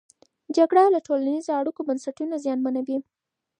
جګړه 0.57 0.83
د 0.91 0.97
ټولنیزو 1.07 1.51
اړیکو 1.59 1.81
بنسټونه 1.87 2.35
زیانمنوي. 2.43 2.97